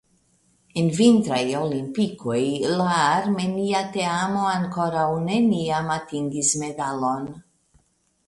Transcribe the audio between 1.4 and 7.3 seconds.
Olimpikoj la armenia teamo ankoraŭ neniam atingis medalon.